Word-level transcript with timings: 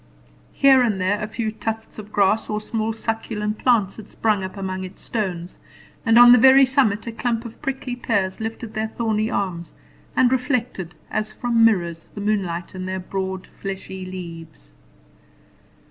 Here 0.53 0.81
and 0.81 0.99
there 0.99 1.21
a 1.21 1.27
few 1.27 1.51
tufts 1.51 1.99
of 1.99 2.11
grass 2.11 2.49
or 2.49 2.59
small 2.59 2.91
succulent 2.91 3.59
plants 3.59 3.97
had 3.97 4.09
sprung 4.09 4.43
up 4.43 4.57
among 4.57 4.83
its 4.83 5.03
stones, 5.03 5.59
and 6.03 6.17
on 6.17 6.31
the 6.31 6.39
very 6.39 6.65
summit 6.65 7.05
a 7.05 7.11
clump 7.11 7.45
of 7.45 7.61
prickly 7.61 7.95
pears 7.95 8.39
lifted 8.39 8.73
their 8.73 8.87
thorny 8.87 9.29
arms, 9.29 9.75
and 10.15 10.31
reflected, 10.31 10.95
as 11.11 11.31
from 11.31 11.63
mirrors, 11.63 12.05
the 12.15 12.21
moonlight 12.21 12.73
on 12.73 12.87
their 12.87 12.99
broad 12.99 13.45
fleshy 13.55 14.03
leaves. 14.03 14.73